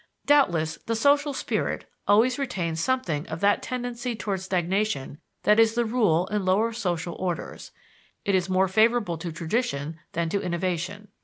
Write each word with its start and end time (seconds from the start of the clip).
Doubtless, 0.25 0.79
the 0.87 0.95
social 0.95 1.31
spirit 1.31 1.87
always 2.07 2.39
retains 2.39 2.79
something 2.83 3.27
of 3.27 3.39
that 3.41 3.61
tendency 3.61 4.15
toward 4.15 4.41
stagnation 4.41 5.19
that 5.43 5.59
is 5.59 5.75
the 5.75 5.85
rule 5.85 6.25
in 6.31 6.43
lower 6.43 6.73
social 6.73 7.13
orders; 7.19 7.71
it 8.25 8.33
is 8.33 8.49
more 8.49 8.67
favorable 8.67 9.19
to 9.19 9.31
tradition 9.31 9.99
than 10.13 10.27
to 10.29 10.41
innovation. 10.41 11.09